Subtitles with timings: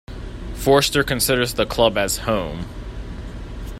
[0.55, 2.65] Forster considers the club as "home".